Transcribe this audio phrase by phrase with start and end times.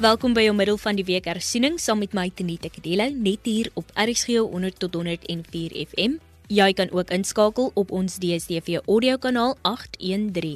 [0.00, 3.66] Welkom by jou middel van die week hersiening saam met my Tenita Kadelo net hier
[3.76, 6.14] op RSG 100 tot 104 FM.
[6.48, 10.54] Jy kan ook inskakel op ons DStv audio kanaal 813.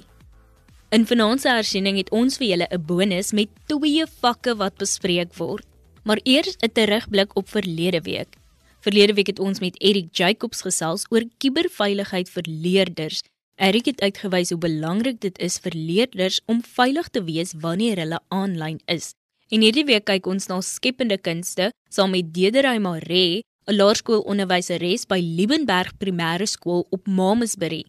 [0.96, 5.37] In vanaand se hersiening het ons vir julle 'n bonus met twee vakke wat bespreek
[5.37, 5.66] word.
[6.05, 8.38] Maar eers 'n terugblik op verlede week.
[8.80, 13.20] Verlede week het ons met Erik Jacobs gesels oor kuberveiligheid vir leerders.
[13.56, 18.20] Erik het uitgewys hoe belangrik dit is vir leerders om veilig te wees wanneer hulle
[18.29, 19.12] aanlyn is.
[19.53, 25.21] En hierdie week kyk ons na skepende kunste saam met Dedery Mare, 'n laerskoolonderwyseres by
[25.21, 27.85] Liebenberg Primêre Skool op Mamasbury.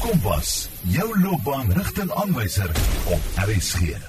[0.00, 2.70] Kompas, jou loopbaanrigtingaanwyser
[3.12, 4.00] op RSG.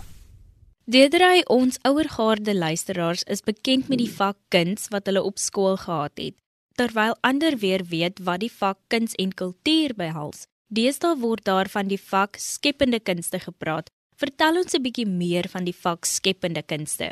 [0.86, 6.16] Dedery, ons ouergaarde luisteraars is bekend met die vak kuns wat hulle op skool gehad
[6.16, 6.36] het,
[6.76, 10.48] terwyl ander weer weet wat die vak kuns en kultuur behels.
[10.68, 15.64] Deesdae word daar van die vak skepende kunste gepraat, Vertel ons 'n bietjie meer van
[15.68, 17.08] die vak skepende kunste.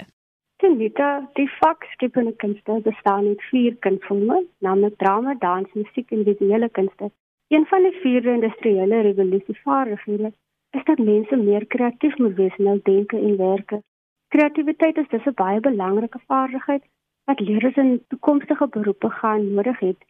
[0.62, 1.08] Tenita,
[1.40, 7.10] die vak skepende kunste bestaan uit vier kunsvorme, naamlik drama, dans, musiek en visuele kunste.
[7.56, 10.32] Een van die vier industriële revolusie vaardighede
[10.78, 13.82] is dat mense meer kreatief moet wees in hul denke en werke.
[14.28, 16.84] Kreatiwiteit is dus 'n baie belangrike vaardigheid
[17.26, 20.02] wat leerders in toekomstige beroepe gaan nodig het.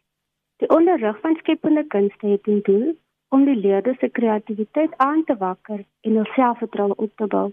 [0.56, 2.96] Die onderrig van skepende kunste het 'n doel
[3.30, 7.48] om die leerders se kreatiwiteit aan te wakker en hul selfvertroue op te bou.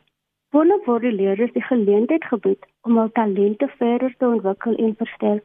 [0.56, 5.44] Wonder word die leerders die geleentheid gebied om hul talente verder te ontwikkel en versterk.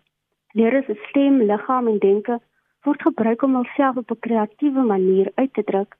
[0.52, 2.38] Leerders se stem, liggaam en denke
[2.86, 5.96] word gebruik om hulself op 'n kreatiewe manier uit te druk.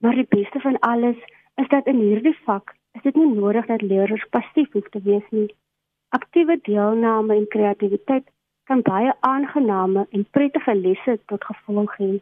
[0.00, 1.16] Maar die beste van alles
[1.54, 5.26] is dat in hierdie vak is dit nie nodig dat leerders passief hoef te wees
[5.30, 5.54] nie.
[6.08, 8.26] Aktiewe deelname en kreatiwiteit
[8.64, 12.20] kan baie aangename en prettige lesse tot gevolg hê.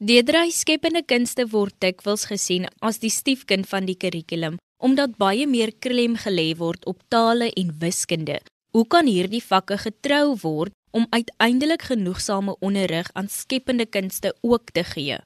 [0.00, 5.74] Deedrey skepende kunste word dikwels gesien as die stiefkind van die kurrikulum omdat baie meer
[5.86, 8.38] klem gelê word op tale en wiskunde.
[8.72, 14.86] Hoe kan hierdie vakke getrou word om uiteindelik genoegsame onderrig aan skepende kunste ook te
[14.94, 15.20] gee?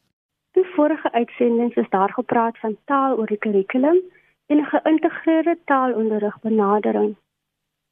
[0.58, 4.02] In vorige uitsendings is daar gepraat van taal oor die kurrikulum
[4.50, 7.14] en 'n geïntegreerde taalonderrig benadering.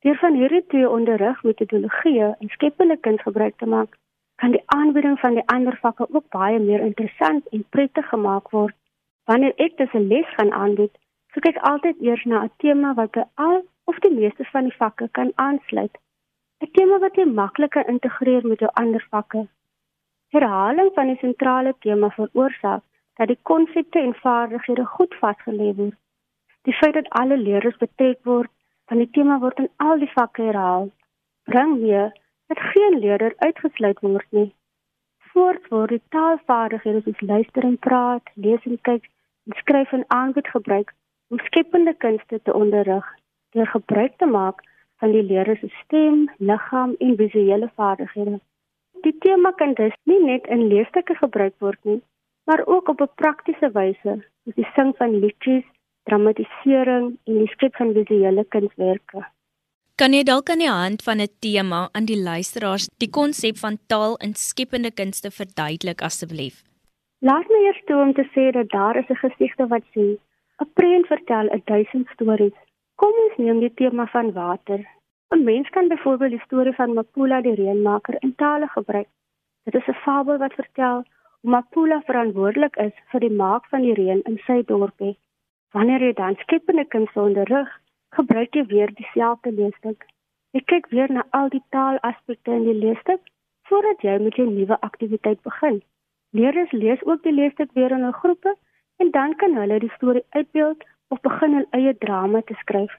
[0.02, 3.94] Deur van hierdie twee onderrig metodologieë en skepende kuns gebruik te maak,
[4.42, 8.74] kan die aanbieding van die ander vakke ook baie meer interessant en prettig gemaak word.
[9.30, 10.94] Wanneer ek dus 'n les gaan aanbied,
[11.32, 14.76] soek ek altyd eers na 'n tema wat by al of die meeste van die
[14.82, 15.94] vakke kan aansluit.
[16.60, 19.46] 'n Tema wat jy maklik kan integreer met jou ander vakke.
[20.34, 22.82] Herhaling van die sentrale tema veroorsaak
[23.16, 25.98] dat die konsepte en vaardighede goed vasgelê word.
[26.62, 28.50] Die feit dat alle leerders betrek word
[28.86, 30.90] van die tema word in al die vakke herhaal,
[31.44, 32.12] bring weer
[32.52, 34.54] dat geen leerder uitgesluit word nie.
[35.32, 39.08] Voorts word die taalvaardighede soos luister en praat, lees en kyk,
[39.48, 40.92] en skryf en aanbied gebruik
[41.32, 43.08] om skepende kunste te onderrig
[43.56, 44.60] deur gebruik te maak
[45.00, 48.38] van die leerder se stem, liggaam en visuele vaardighede.
[49.06, 52.00] Die tema kan dus nie net in leesstukke gebruik word nie,
[52.44, 54.14] maar ook op 'n praktiese wyse,
[54.44, 55.68] soos die sing van liedjies,
[56.04, 59.24] dramatisering en die skep van visuele kunswerke.
[60.02, 63.76] Kan jy dalk aan die hand van 'n tema aan die luisteraars die konsep van
[63.86, 66.56] taal in skepende kunste verduidelik asseblief?
[67.28, 70.06] Laat my eers toe om te sê dat daar is 'n gesigte wat sê:
[70.62, 72.58] "’n Prent vertel 'n duisend stories."
[72.96, 74.80] Kom ons neem die tema van water.
[75.30, 79.08] 'n Mens kan byvoorbeeld die storie van Mapula die reënmaker in tale gebruik.
[79.64, 81.04] Dit is 'n fabel wat vertel
[81.40, 85.16] hoe Mapula verantwoordelik is vir die maak van die reën in sy dorpie.
[85.70, 87.81] Wanneer jy dan skepende kunste onderrig,
[88.16, 90.04] gebruik jy weer dieselfde leesstuk.
[90.52, 93.22] Jy kyk weer na al die taalaspekte in die leesstuk
[93.70, 95.80] voordat jy met jou nuwe aktiwiteit begin.
[96.36, 98.56] Leerders lees ook die leesstuk weer in 'n groepe
[98.96, 102.92] en dan kan hulle die storie uitbeeld of begin 'n eie drama te skryf.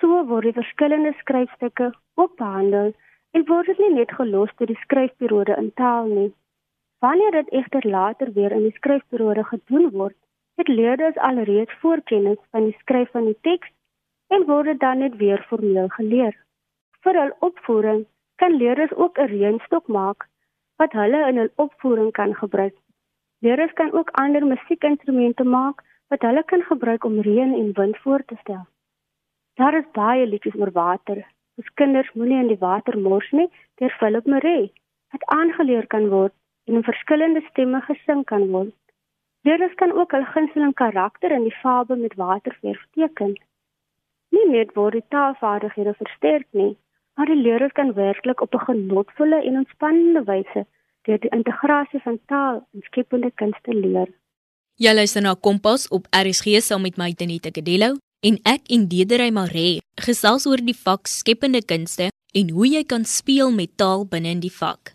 [0.00, 2.92] So word die verskillende skryfstukke ook behandel
[3.30, 6.32] en word dit nie net gelos tot die skryfperiode in taal nie.
[6.98, 10.16] Wanneer dit egter later weer in die skryfperiode gedoen word,
[10.56, 13.68] het leerders alreeds voorkennis van die skryf van die teks
[14.28, 16.34] en word dan net weer formeel geleer.
[17.04, 18.06] Vir hul opvoering
[18.42, 20.28] kan leerders ook 'n reënstok maak
[20.76, 22.76] wat hulle in hul opvoering kan gebruik.
[23.38, 28.24] Leerders kan ook ander musiekinstrumente maak wat hulle kan gebruik om reën en wind voor
[28.24, 28.66] te stel.
[29.54, 31.26] Daar is baie liedjies oor water.
[31.54, 34.72] Ons kinders moenie in die water mors nie, deur Philip Maree,
[35.12, 36.34] wat aangeleer kan word
[36.66, 38.74] en in verskillende stemme gesing kan word.
[39.46, 43.34] Leerders kan ook hul gunsteling karakter in die fabel met waterverf teken.
[44.34, 46.76] Nie net word die taalvaardighede versterk nie,
[47.16, 50.66] maar die leerders kan werklik op 'n genotvolle en ontspannende wyse
[51.02, 54.08] deur die integrasie van taal en skepende kunste leer.
[54.76, 57.96] Jy luister na Kompas op RSG saam met my Tenita Kadello.
[58.26, 63.04] en ek en Dedery Maree gesels oor die vak skepende kunste en hoe jy kan
[63.06, 64.94] speel met taal binne in die vak.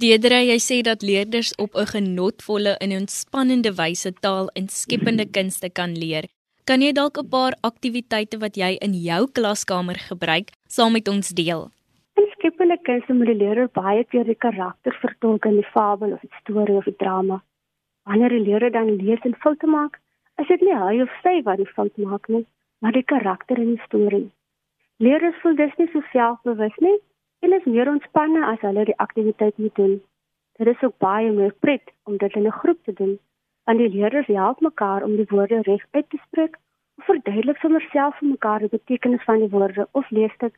[0.00, 5.68] Dedery, jy sê dat leerders op 'n genotvolle en ontspannende wyse taal en skepende kunste
[5.68, 6.24] kan leer.
[6.68, 11.28] Kan jy dalk 'n paar aktiwiteite wat jy in jou klaskamer gebruik saam met ons
[11.28, 11.70] deel?
[12.20, 16.20] In skepende kunste moet die leerder baie keer die karakter vertolk in die fabel of
[16.20, 17.42] die storie of die drama.
[18.04, 19.98] Wanneer die leerder dan lees en foute maak,
[20.36, 22.44] is dit nie hy of sy wat die fout maak nie,
[22.80, 24.30] maar die karakter in die storie.
[24.98, 26.98] Leerders voel dus nie so selfbewus nie
[27.40, 30.00] en is meer ontspanne as hulle die aktiwiteit moet doen.
[30.58, 33.18] Dit is ook baie meer pret om dit in 'n groep te doen,
[33.70, 36.56] want die leerders help mekaar om die woorde reg uit te spreek
[36.98, 40.56] of verduidelik sommer self vir mekaar die betekenis van die woorde of leesstuk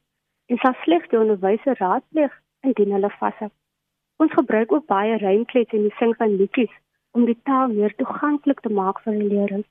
[0.49, 2.38] en sal slegs die onderwyser raadpleeg
[2.69, 3.50] indien hulle vashou.
[4.17, 6.73] Ons gebruik ook baie rymklets en die sing van liedjies
[7.19, 9.69] om die taal meer toeganklik te maak vir die leerders.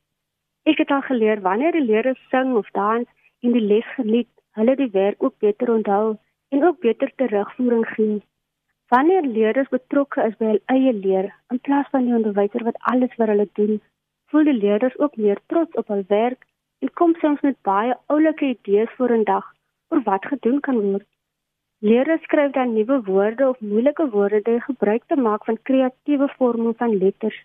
[0.69, 3.09] Ek het al geleer wanneer die leerders sing of dans
[3.41, 4.29] en die les geniet,
[4.59, 6.17] hulle die werk ook beter onthou
[6.53, 8.21] en ook beter terugvoering gee.
[8.91, 13.11] Wanneer leerders betrokke is by hul eie leer in plaas van die onderwyser wat alles
[13.19, 13.77] vir hulle doen,
[14.31, 16.41] voel die leerders ook meer trots op hul werk
[16.83, 19.45] en kom soms met baie oulike idees voor in dag
[19.93, 21.05] oor wat gedoen kan word.
[21.91, 26.73] Leerders skryf dan nuwe woorde of moeilike woorde deur gebruik te maak van kreatiewe vorme
[26.81, 27.37] van letters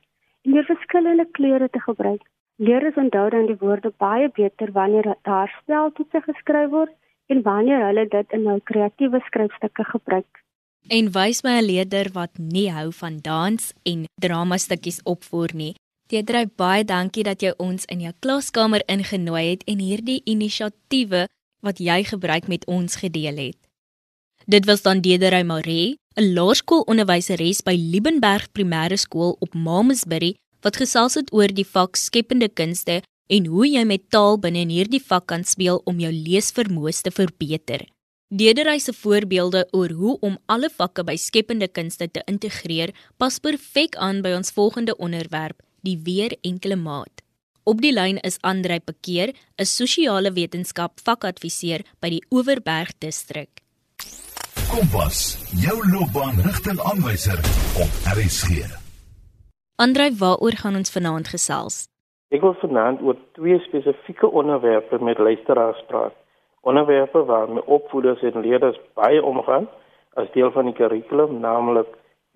[0.42, 2.24] en deur verskillende kleure te gebruik.
[2.70, 6.98] Leerders onthou dan die woorde baie beter wanneer daar speltoetse geskryf word
[7.30, 10.42] en wanneer hulle dit in hul kreatiewe skryfstukke gebruik.
[10.88, 15.74] En wys my 'n leerder wat nie hou van dans en drama stukkies opvoer nie.
[16.06, 21.26] Teedry baie dankie dat jy ons in jou klaskamer ingenooi het en hierdie inisiatiewe
[21.60, 23.56] wat jy gebruik met ons gedeel het.
[24.46, 31.14] Dit was dan Dedery Maree, 'n laerskoolonderwyseres by Liebenberg Primêre Skool op Mamasbury wat gesels
[31.14, 35.26] het oor die vak skepende kunste en hoe jy met taal binne in hierdie vak
[35.26, 37.86] kan speel om jou leesvermoë te verbeter.
[38.28, 42.90] Dedery se voorbeelde oor hoe om alle vakke by skepende kunste te integreer,
[43.22, 47.22] pas perfek aan by ons volgende onderwerp, die weer enkele maat.
[47.62, 53.62] Op die lyn is Andrei Pekeer, 'n sosiale wetenskap vakadviseur by die Oeverberg distrik.
[54.74, 57.38] Kompas, jou loopbaanrigtingaanwyser
[57.78, 58.66] op RSG.
[59.78, 61.86] Andrei, waaroor gaan ons vanaand gesels?
[62.34, 66.25] Ek wil vanaand oor twee spesifieke onderwerpe met luisteraars praat.
[66.66, 69.68] Onderwerpe waarmee opvoeders en leerders baie omgaan
[70.14, 71.86] as deel van die kurrikulum, naamlik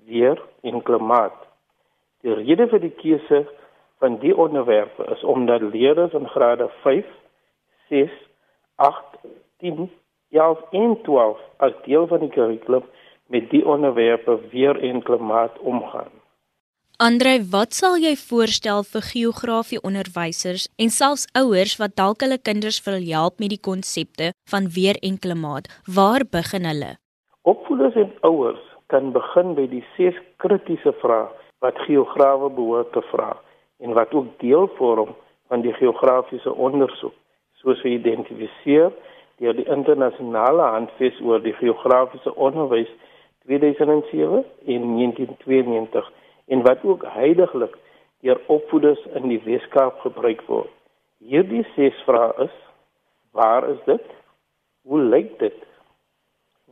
[0.06, 1.34] weer en klimaat.
[2.22, 3.40] Die rede vir die keuse
[3.98, 7.10] van die onderwerpe is omdat leerders in grade 5,
[7.88, 8.14] 6,
[8.76, 9.18] 8,
[9.64, 9.90] 10,
[10.30, 12.86] 11 en 12 as deel van die kurrikulum
[13.26, 16.19] met die onderwerpe weer en klimaat omgaan.
[17.00, 22.76] Andre, wat sal jy voorstel vir geografie onderwysers en selfs ouers wat dalk hulle kinders
[22.85, 25.70] wil help met die konsepte van weer en klimaat?
[25.97, 26.91] Waar begin hulle?
[27.49, 28.61] Opvoeders en ouers
[28.93, 31.25] kan begin by die ses kritiese vrae
[31.64, 33.32] wat geograwe behoort te vra
[33.81, 35.17] en wat ook deel vorm
[35.49, 37.17] van die geografiese ondersoek,
[37.64, 38.93] soos geïdentifiseer
[39.41, 42.93] deur die internasionale handves oor die geografiese onderwys
[43.49, 46.17] 2007 en 1992
[46.50, 47.76] en wat ook heidaglik
[48.21, 50.73] deur opvoeders in die Weskaap gebruik word.
[51.23, 52.57] Hierdie ses vrae is:
[53.37, 54.07] Waar is dit?
[54.83, 55.61] Hoe lyk dit?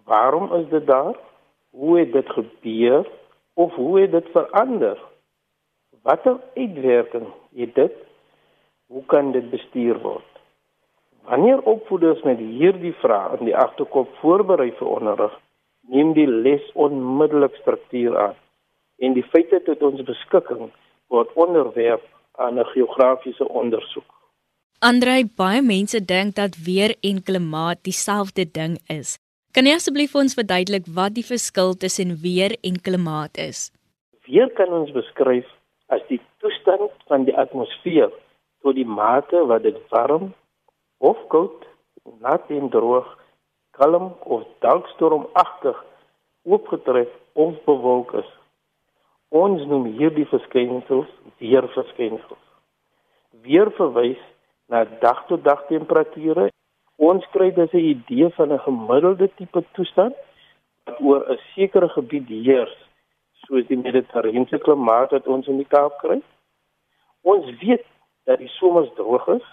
[0.09, 1.15] Waarom is dit daar?
[1.71, 3.07] Hoe het dit gebeur
[3.55, 4.99] of hoe het dit verander?
[6.03, 7.95] Watter uitwerking het dit?
[8.87, 10.27] Hoe kan dit bestuur word?
[11.29, 15.35] Wanneer opvoeders met hierdie vrae in die agterkop voorberei vir onderrig,
[15.93, 18.37] neem die les onmiddellik struktuur aan
[18.99, 20.71] en die feite tot ons beskikking
[21.13, 22.05] word onderwerp
[22.39, 24.11] aan 'n geografiese ondersoek.
[24.81, 29.19] Andrei, baie mense dink dat weer en klimaat dieselfde ding is.
[29.53, 33.73] Kan jy asseblief vir ons verduidelik wat die verskil tussen weer en klimaat is?
[34.27, 35.49] Weer kan ons beskryf
[35.89, 38.13] as die toestand van die atmosfeer
[38.63, 40.35] tot die mate wat dit warm
[40.99, 41.67] of koud,
[42.21, 43.09] nat en droog,
[43.79, 45.79] kalm of dalk stormagtig
[46.45, 48.31] oopgetrek of bewolk is.
[49.29, 52.45] Ons noem hierdie verskynsels weerverskynsels.
[53.45, 54.21] Weer verwys
[54.73, 56.49] na dag tot dag temperature.
[56.97, 60.17] Ons kry dus 'n idee van 'n gemiddelde tipe toestand
[60.87, 62.75] wat oor 'n sekere gebied heers,
[63.45, 66.23] soos die mediterrane klimaat wat ons in die Kaap kry.
[67.23, 67.85] Ons weet
[68.25, 69.45] dat die somers droog is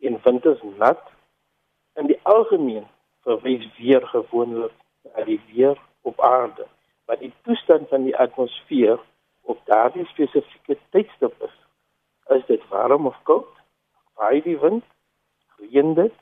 [0.00, 1.02] en winters nat.
[1.96, 2.86] In die algemeen
[3.24, 4.72] verwys weer gewoonlik
[5.04, 6.66] na die weer op aarde,
[7.06, 8.98] wat die toestand van die atmosfeer
[9.48, 11.56] op daardie spesifieke tydstip is.
[12.36, 13.50] Is dit warm of koud?
[14.20, 14.84] Waai die wind?
[15.58, 16.14] reën dit.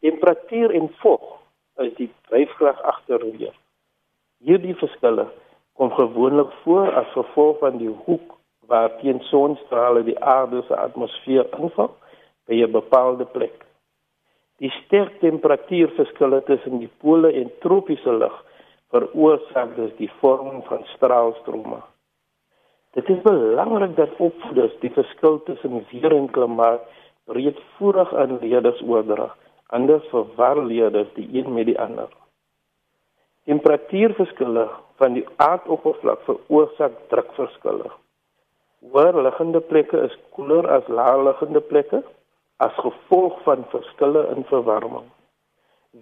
[0.00, 1.22] Temperatuur en vog
[1.82, 3.54] is die dryfkrag agter weer.
[4.44, 5.26] Hierdie verskille
[5.78, 8.36] kom gewoonlik voor as gevolg van die hoek
[8.70, 11.94] waarteen sonstrale die aarde se atmosfeer inval
[12.46, 13.64] by 'n bepaalde plek.
[14.58, 18.44] Die sterk temperatuurverskille tussen die pole en tropiese lug
[18.90, 21.80] veroorsaak dus die vorming van straalstrome.
[22.98, 26.82] Dit is belangrik dat opvoeders die verskil tussen weer en klimaat
[27.30, 29.28] breedvoerig aan leerders oordra,
[29.66, 32.08] anders verwar leerders die een met die ander.
[33.46, 34.66] Temperatuurverskille
[34.98, 37.94] van die aardoppervlak veroorsaak drukverskille.
[38.90, 42.02] Hoër liggende plekke is koeler as laer liggende plekke
[42.66, 45.06] as gevolg van verskille in verwarming.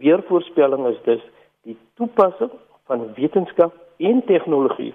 [0.01, 1.33] Weervoorspelling is dus
[1.69, 2.57] die toepassing
[2.89, 4.95] van wetenskap en tegnologie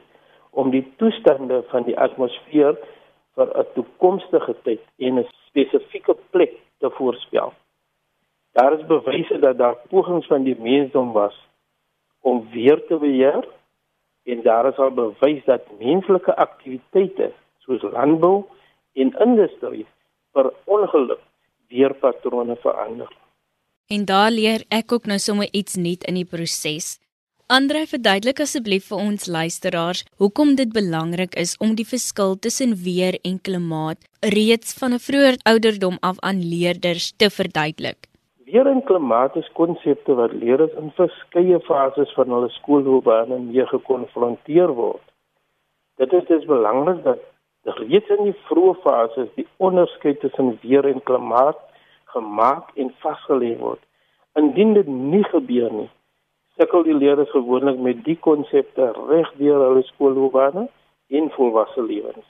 [0.52, 2.78] om die toestande van die atmosfeer
[3.36, 7.54] vir 'n toekomstige tyd en 'n spesifieke plek te voorspel.
[8.52, 11.36] Daar is bewyse dat daar pogings van die mensdom was
[12.22, 13.48] om weer te beheer
[14.24, 18.44] en daar is al bewys dat menslike aktiwiteite soos landbou
[18.94, 19.86] en industrie
[20.32, 21.20] per ongeluk
[21.68, 23.12] weerpatrone verander.
[23.88, 27.01] En daar leer ek ook nou sommer iets nuut in die proses.
[27.52, 33.18] Andre, verduidelik asseblief vir ons luisteraars hoekom dit belangrik is om die verskil tussen weer
[33.28, 38.08] en klimaat reeds van 'n vroeë ouderdom af aan leerders te verduidelik.
[38.48, 44.72] Weer en klimaat is konsepte wat leerders in verskeie fases van hulle skoolloopbaan mee gekonfronteer
[44.82, 45.06] word.
[45.98, 47.20] Dit is dus belangrik dat
[47.84, 51.60] reeds in die vroeë fases die onderskeid tussen weer en klimaat
[52.16, 53.84] gemaak en vasgelê word.
[54.40, 55.92] Indien dit nie gebeur nie,
[56.62, 60.68] sukkel die leerders gewoonlik met die konsepte reg deur hulle skoolloopbane
[61.10, 62.28] en volwasse lewens.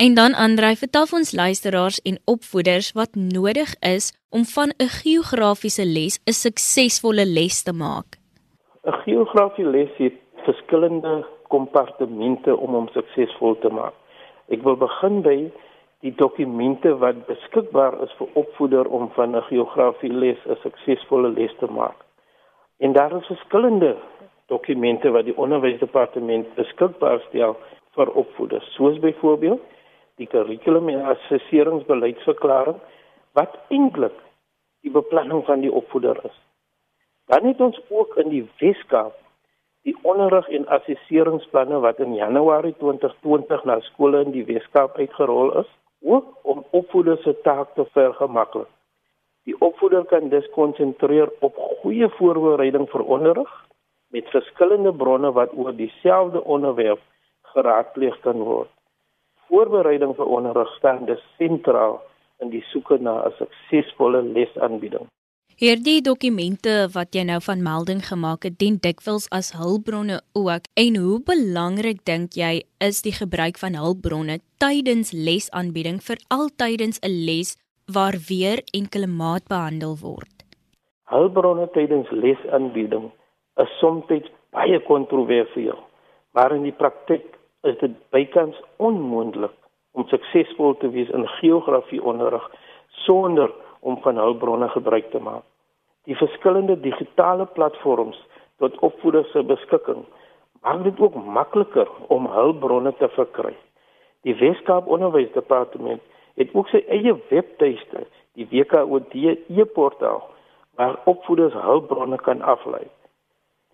[0.00, 5.84] En dan Andrei, vertel ons luisteraars en opvoeders wat nodig is om van 'n geografiese
[5.84, 8.08] les 'n suksesvolle les te maak.
[8.84, 13.94] 'n Geografiese les het verskillende kompartemente om hom suksesvol te maak.
[14.48, 15.50] Ek wil begin by
[16.00, 21.54] die dokumente wat beskikbaar is vir opvoeder om van 'n geografie les 'n suksesvolle les
[21.58, 22.09] te maak.
[22.80, 23.96] En daar is verskillende
[24.46, 27.56] dokumente wat die onderwysdepartement beskikbaar stel
[27.96, 29.60] vir opvoeders, soos byvoorbeeld
[30.16, 32.78] die kurrikulum en assesseringsbeleidsverklaring
[33.36, 34.16] wat eintlik
[34.80, 36.38] die beplanning van die opvoeder is.
[37.28, 39.14] Dan het ons ook in die Weskaap
[39.84, 45.68] die onderrig en assesseringsplanne wat in Januarie 2020 na skole in die Weskaap uitgerol is,
[46.00, 48.68] ook om opvoeders se taak te vergemaklik.
[49.48, 53.52] Die opvoeder kan dus konsentreer op goeie voorbereiding vir onderrig
[54.10, 57.00] met verskillende bronne wat oor dieselfde onderwerp
[57.54, 58.70] geraadpleeg kan word.
[59.48, 62.00] Voorbereiding vir onderrig staan dus sentraal
[62.40, 65.06] in die soeke na 'n suksesvolle lesaanbieding.
[65.60, 70.64] Hierdie dokumente wat jy nou van melding gemaak het, dien dikwels as hulpbronne ook.
[70.74, 77.24] En hoe belangrik dink jy is die gebruik van hulpbronne tydens lesaanbieding vir altydens 'n
[77.28, 77.56] les
[77.92, 80.36] waar weer enkele maat behandel word.
[81.10, 83.10] Hulpbronne tydens lesaanbieding
[83.56, 84.06] is soms
[84.50, 85.78] baie kontroversieel,
[86.34, 87.26] maar in die praktyk
[87.62, 89.54] is dit bykans onmoontlik
[89.92, 92.46] om suksesvol te wees in geografie onderrig
[93.06, 95.44] sonder om van hulpbronne gebruik te maak.
[96.08, 98.18] Die verskillende digitale platforms
[98.58, 100.04] tot opvoeders se beskikking
[100.60, 103.54] maak dit ook makliker om hulpbronne te verkry.
[104.22, 106.02] Die Weskaap Onderwysdepartement
[106.40, 108.06] het ook sy eie webtuiste,
[108.38, 109.14] die WKOD
[109.52, 110.22] e-portaal
[110.78, 112.86] waar opvoeders hulpbronne kan aflei.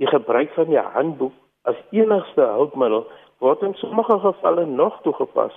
[0.00, 1.34] Die gebruik van die handboek
[1.70, 3.04] as enigste hulpmiddel
[3.44, 5.54] word in sommige gevalle nog toegepas,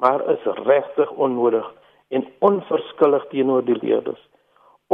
[0.00, 1.66] maar is regtig onnodig
[2.08, 4.22] en onverskillig teenoor die leerders.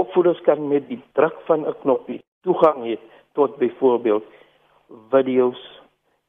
[0.00, 2.96] Opvoeders kan met die druk van 'n knoppie toegang hê
[3.32, 4.24] tot byvoorbeeld
[5.10, 5.62] video's,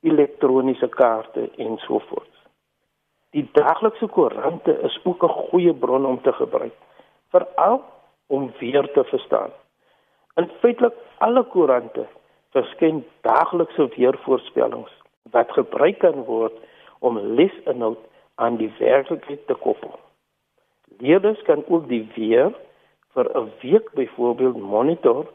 [0.02, 2.33] elektroniese kaarte en so voort.
[3.34, 6.74] Die daaglikse koerante is ook 'n goeie bron om te gebruik,
[7.30, 7.82] veral
[8.28, 9.52] om weer te verstaan.
[10.36, 12.06] In feitelik alle koerante
[12.50, 14.92] verskyn daaglikse weervoorspellings
[15.32, 16.54] wat gebruik kan word
[17.00, 18.00] om lesinhoud
[18.36, 20.00] aan die werklikheid te koppel.
[20.98, 22.54] Leerders kan ook die weer
[23.14, 25.26] vir 'n week byvoorbeeld monitor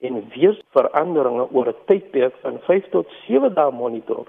[0.00, 4.26] en weerveranderinge oor 'n tydperk van 5 tot 7 dae monitor,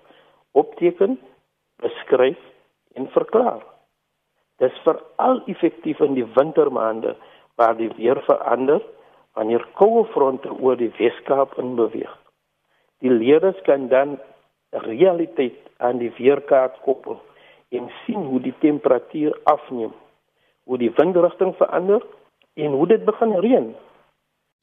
[0.52, 1.20] opteken,
[1.76, 2.40] beskryf
[2.94, 3.64] en verklaar.
[4.62, 7.16] Dis veral effektief in die wintermaande
[7.56, 8.82] waar die weer verander
[9.34, 12.12] wanneer koue fronte oor die Weskaap inbeweeg.
[13.02, 14.20] Die leerders kan dan
[14.86, 17.20] realiteit aan die weerkaart koppel
[17.74, 19.94] en sien hoe die temperatuur afneem,
[20.64, 22.06] hoe die windrigting verander
[22.54, 23.72] en hoe dit begin reën.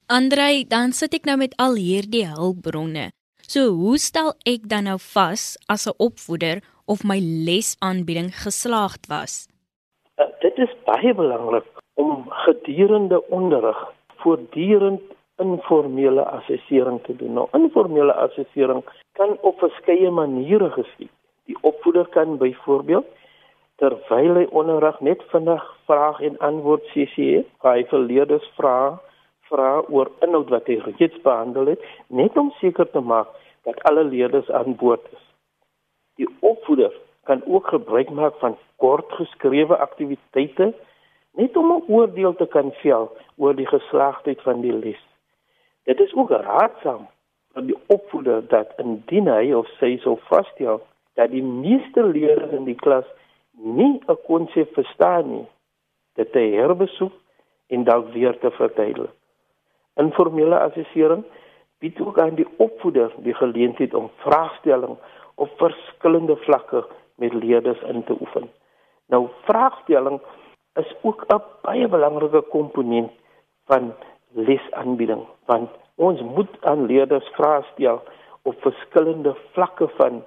[0.06, 3.10] Andrei, dan sit ek nou met al hierdie hulpbronne.
[3.50, 9.46] So hoe stel ek dan nou vas as 'n opvoeder of my lesaanbieding geslaagd was?
[10.18, 13.78] Uh, dit is baie belangrik om gedurende onderrig
[14.24, 15.02] voortdurend
[15.40, 17.32] informele assessering te doen.
[17.38, 18.82] Nou informele assessering
[19.18, 21.12] kan op verskeie maniere geskied.
[21.48, 23.06] Die opvoeder kan byvoorbeeld
[23.80, 28.98] terwyl hy onderrig net vinnig vraag en antwoord sessie het, hy vir leerders vra
[29.50, 33.32] vra oor inhoud wat hy reeds behandel het, net om seker te maak
[33.66, 35.24] dat alle leerders aan boord is.
[36.16, 36.92] Die opvoeder
[37.24, 40.74] kan ook gebruik maak van kort geskrewe aktiwiteite
[41.32, 45.02] net om 'n oordeel te kan vel oor die geslaagdheid van die les.
[45.84, 47.06] Dit is ook raadsaam
[47.52, 50.80] vir die opvoeder dat indien hy of sy sou vasstel
[51.14, 53.06] dat die meeste leerders in die klas
[53.52, 55.46] nie 'n konsep verstaan nie,
[56.14, 57.12] dit te herbesoek
[57.68, 59.14] en dalk weer te verduidelik.
[59.96, 61.24] Informele assessering
[61.80, 64.96] bied ook aan die opvoeder die geleentheid om vraagstelling
[65.34, 66.84] op verskillende vlakke
[67.14, 68.50] met leerders in te oefen.
[69.08, 70.20] Nou vraagstelling
[70.74, 73.10] is ook 'n baie belangrike komponent
[73.66, 73.94] van
[74.32, 78.02] lesaanbieding want ons moet aan leerders vrae stel
[78.42, 80.22] op verskillende vlakke van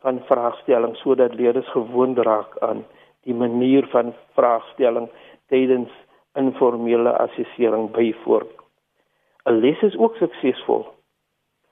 [0.00, 2.84] van vraagstelling sodat leerders gewoond raak aan
[3.22, 5.08] die manier van vraagstelling
[5.48, 5.90] tydens
[6.34, 8.65] informele assessering byvoorbeeld.
[9.46, 10.86] 'n Les is ook suksesvol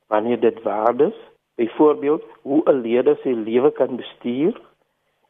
[0.06, 1.14] wanneer dit waardes,
[1.54, 4.60] byvoorbeeld hoe 'n leerder sy lewe kan bestuur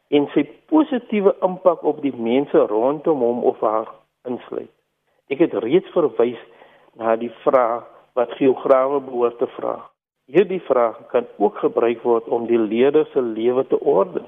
[0.07, 3.89] en sy positiewe impak op die mense rondom hom of haar
[4.23, 4.71] insluit.
[5.27, 6.41] Ek het reeds verwys
[6.93, 7.83] na die vraag
[8.13, 9.75] wat geograwe behoort te vra.
[10.25, 14.25] Hierdie vraag kan ook gebruik word om die leerder se lewe te orden.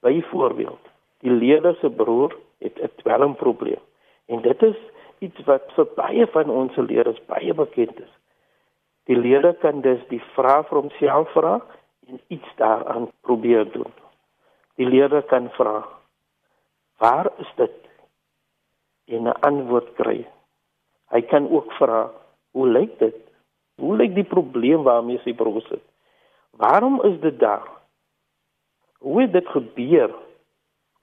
[0.00, 0.84] Byvoorbeeld,
[1.20, 3.82] die leerder se broer het 'n dwelmprobleem
[4.26, 4.76] en dit is
[5.20, 8.12] iets wat vir baie van ons leerders baie bekend is.
[9.08, 11.54] Die leerder kan dus die vraag vir homself vra
[12.08, 13.92] en iets daaraan probeer doen.
[14.80, 15.84] Die leerder kan vra:
[16.98, 17.76] "Waar is dit?"
[19.06, 20.26] en 'n antwoord kry.
[21.10, 22.10] Hy kan ook vra:
[22.50, 23.16] "Hoe lyk dit?"
[23.80, 25.82] Hoe lyk die probleem waarmee sy broer sit?
[26.50, 27.68] Waarom is dit daar?
[28.98, 30.14] Hoe het dit gebeur?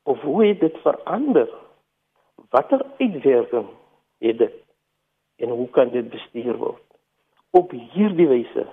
[0.03, 1.49] Of hoe het dit verander?
[2.49, 3.67] Watter uitwerking
[4.19, 4.53] het dit?
[5.35, 6.83] En hoe kan dit bestuur word?
[7.51, 8.65] Op hierdie wyse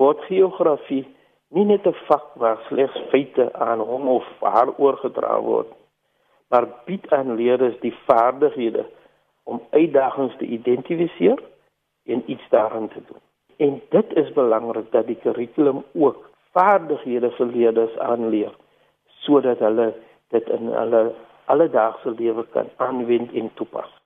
[0.00, 1.04] word geografie
[1.52, 5.70] nie net 'n vak waar slegs feite aan hom of haar oorgedra word,
[6.48, 8.86] maar bied aan leerders die vaardighede
[9.42, 11.42] om uitdagings te identifiseer
[12.04, 13.22] en iets daaraan te doen.
[13.56, 18.54] En dit is belangrik dat die kurrikulum ook vaardighede vir leerders aanleer
[19.06, 19.92] sodat hulle
[20.28, 21.02] dit in hulle
[21.44, 24.01] alledaagse lewe kan aanwend en toepas.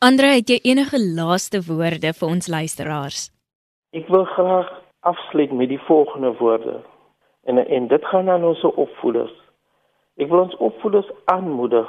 [0.00, 3.28] Andre, het jy enige laaste woorde vir ons luisteraars?
[3.92, 6.80] Ek wil graag afsluit met die volgende woorde.
[7.44, 9.36] En en dit gaan aan ons opvoeders.
[10.16, 11.88] Ek wil ons opvoeders aanmoedig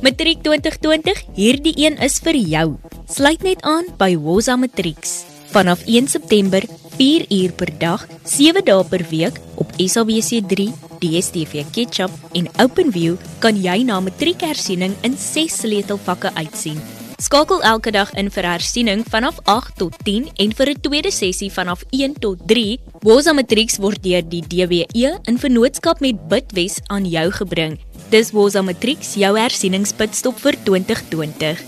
[0.00, 2.76] Matriek 2020, hierdie een is vir jou.
[3.10, 5.24] Sluit net aan by Woza Matrieks.
[5.50, 6.62] Vanaf 1 September,
[6.96, 13.56] 4 uur per dag, 7 dae per week op SABC3, DStv Ketchup en OpenView kan
[13.56, 16.80] jy na matriekhersiening in 6 sleutelvakke uitsien
[17.16, 21.48] Skakel elke dag in vir hersiening vanaf 8 tot 10 en vir 'n tweede sessie
[21.50, 22.76] vanaf 1 tot 3.
[23.00, 27.78] Woza Matrix word deur die DWE in vennootskap met Bitwes aan jou gebring.
[28.10, 31.64] Dis Woza Matrix, jou hersieningspitstop vir 2020.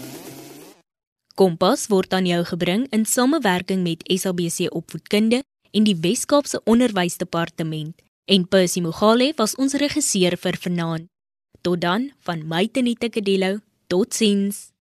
[1.34, 8.07] Kompas word aan jou gebring in samewerking met SABC Opvoedkunde en die Wes-Kaapse Onderwysdepartement.
[8.30, 11.06] En Percy Mogale was ons regisseur vir vanaand.
[11.64, 13.62] Tot dan van my Tenita Kadello.
[13.88, 14.77] Totsiens.